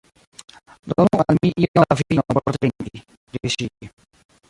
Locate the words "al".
1.27-1.39